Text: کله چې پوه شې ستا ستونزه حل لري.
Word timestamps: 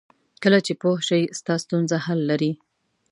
کله 0.43 0.59
چې 0.65 0.73
پوه 0.81 0.99
شې 1.07 1.21
ستا 1.39 1.55
ستونزه 1.63 1.97
حل 2.05 2.19
لري. 2.29 2.51